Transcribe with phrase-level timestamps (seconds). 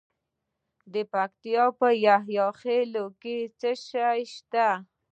[0.93, 4.67] د پکتیکا په یحیی خیل کې څه شی شته؟